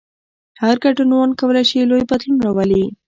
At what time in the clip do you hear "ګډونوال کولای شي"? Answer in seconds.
0.83-1.79